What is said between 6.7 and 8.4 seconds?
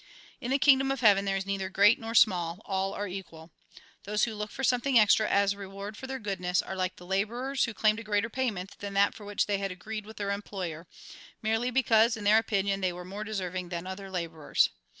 like the labourers who claimed a greater